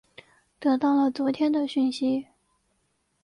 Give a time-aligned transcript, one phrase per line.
[0.59, 2.25] 得到了昨天的讯息